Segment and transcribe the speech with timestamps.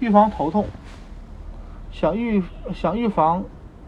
[0.00, 0.66] 预防头痛。
[1.90, 2.42] 想预
[2.74, 3.44] 想预防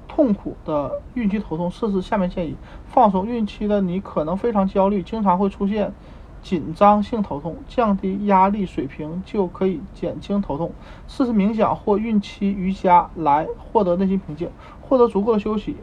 [0.07, 3.27] 痛苦的孕期头痛，试试下面建议：放松。
[3.27, 5.93] 孕期的你可能非常焦虑，经常会出现
[6.41, 10.73] 紧张性头痛，降低压力水平就可以减轻头痛。
[11.09, 14.49] 试试冥想或孕期瑜伽来获得内心平静，
[14.81, 15.77] 获得足够的休息。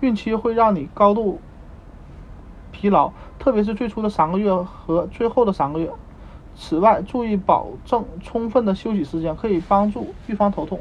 [0.00, 1.40] 孕期会让你高度
[2.72, 5.88] 疲劳，特别是最初的三个月和最后的三个月。
[6.54, 10.78] 此外，注意保证充分的休息时间，可以帮助预防头痛。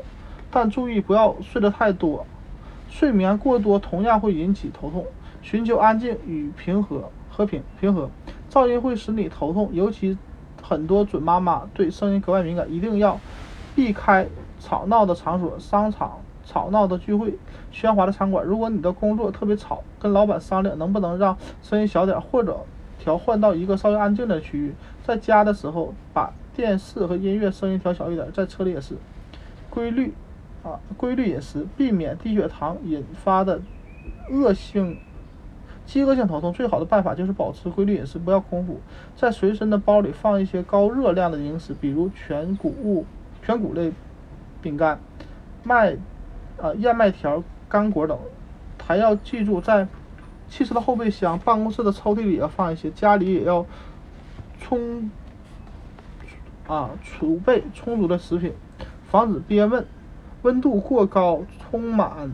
[0.52, 2.26] 但注意不要睡得太多，
[2.90, 5.05] 睡眠过多同样会引起头痛。
[5.41, 8.10] 寻求安静与平和，和平平和。
[8.49, 10.18] 噪音会使你头痛，尤其
[10.62, 13.20] 很多准妈妈对声音格外敏感，一定要
[13.74, 14.27] 避开
[14.60, 17.34] 吵闹的场所，商场、吵闹的聚会、
[17.74, 18.46] 喧哗的餐馆。
[18.46, 22.60] 如果你的工作特别吵，跟老板商量能不能让声音小点，或者
[23.02, 24.73] 调换到一个稍微安静的区域。
[25.04, 28.96] 在家的时候，把电视和音乐声音调小一点，在车里也是。
[29.70, 30.14] 规律。
[30.64, 33.60] 啊，规律饮食，避免低血糖引发的
[34.29, 34.96] 恶性
[35.88, 36.54] 饥饿性头痛。
[36.54, 38.79] 最好的办法就是保持规律饮食，不要空腹。
[39.16, 43.07] 在随身的包里放一些高热量的零食，比如全谷物、
[43.41, 43.91] 全谷类
[44.62, 44.99] 饼干、
[45.63, 45.98] 麦
[46.62, 48.16] 啊燕麦条、干果等。
[48.85, 49.88] 还要记住，在
[50.52, 53.66] 汽车的后备箱、办公室的抽屉里要放一些，家里也要
[54.60, 55.10] 充
[56.68, 58.54] 啊储备充足的食品，
[59.07, 59.88] 防止憋闷。
[60.41, 62.34] 温度过高、充满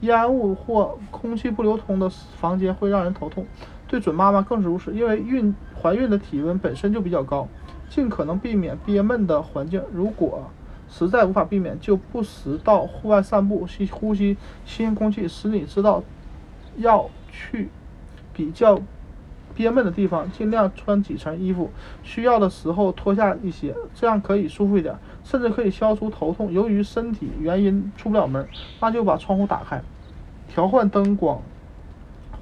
[0.00, 3.46] 烟雾或空气不流通的房间会让人头痛，
[3.88, 7.48] 对准妈妈更是如此，因为孕怀孕的体温本身就比较高，
[7.88, 9.80] 尽可能避免憋闷的环境。
[9.92, 10.50] 如果
[10.88, 16.02] 实在无法避免，就不时到户外散步，吸呼吸新鲜空气，使你知道
[16.76, 17.68] 要去
[18.32, 18.80] 比较。
[19.54, 21.70] 憋闷的地方，尽量穿几层衣服，
[22.02, 26.52] 需要的时候脱下一些，这样可以舒服一点，甚至可以消除头痛。
[26.52, 28.46] 由于身体原因出不了门，
[28.82, 29.80] 那就把窗户打开，
[30.46, 31.40] 调换灯光，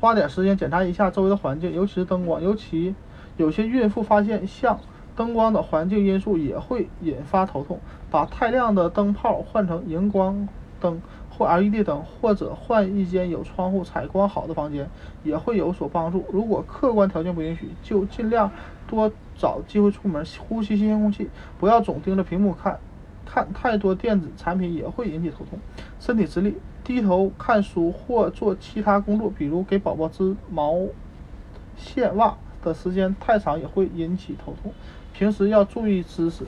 [0.01, 2.43] 花点时间检查一下周围的环境，尤其是灯光。
[2.43, 2.97] 尤其
[3.37, 4.81] 有些孕妇发现，像
[5.15, 7.79] 灯光的环境因素也会引发头痛，
[8.11, 10.49] 把太亮的灯泡换成荧光
[10.85, 11.01] 灯。
[11.37, 14.89] 或 LED 灯，或者换一间有窗户、采光好的房间，
[15.25, 16.25] 也会有所帮助。
[16.33, 18.49] 如果客观条件不允许，就尽量
[18.87, 21.29] 多找机会出门，呼吸新鲜空气，
[21.59, 22.79] 不要总盯着屏幕看。
[23.27, 25.59] 看太多电子产品也会引起头痛。
[25.99, 30.87] 身体直立，低头看书或做其他工作，比如给宝宝织毛
[31.77, 34.73] 线袜的时间太长，也会引起头痛。
[35.13, 36.45] 平时要注意姿势。